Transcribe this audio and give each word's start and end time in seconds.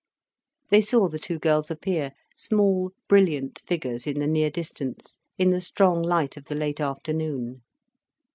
They 0.71 0.81
saw 0.81 1.07
the 1.07 1.19
two 1.19 1.37
girls 1.37 1.69
appear, 1.69 2.13
small, 2.33 2.91
brilliant 3.07 3.59
figures 3.67 4.07
in 4.07 4.17
the 4.17 4.25
near 4.25 4.49
distance, 4.49 5.19
in 5.37 5.51
the 5.51 5.61
strong 5.61 6.01
light 6.01 6.37
of 6.37 6.45
the 6.45 6.55
late 6.55 6.79
afternoon. 6.81 7.61